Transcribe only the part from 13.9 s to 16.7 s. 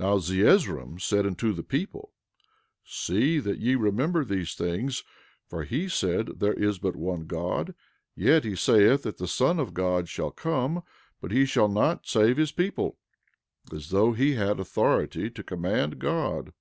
though he had authority to command God.